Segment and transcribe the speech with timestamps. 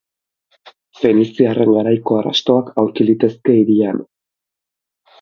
[1.01, 4.05] Feniziarren garaiko arrastoak aurki litezke hirian.